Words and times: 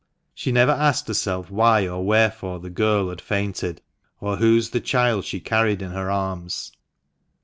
She 0.33 0.51
never 0.51 0.71
asked 0.71 1.07
herself 1.07 1.51
why 1.51 1.87
or 1.87 2.03
wherefore 2.03 2.59
the 2.59 2.71
girl 2.71 3.09
had 3.09 3.21
fainted, 3.21 3.81
or 4.19 4.37
whose 4.37 4.71
the 4.71 4.81
child 4.81 5.25
she 5.25 5.39
carried 5.39 5.83
in 5.83 5.91
her 5.91 6.09
arms. 6.09 6.71